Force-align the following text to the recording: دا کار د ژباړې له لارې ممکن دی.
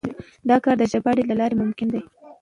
دا 0.49 0.55
کار 0.63 0.75
د 0.79 0.83
ژباړې 0.91 1.23
له 1.29 1.35
لارې 1.39 1.55
ممکن 1.61 1.87
دی. 1.93 2.01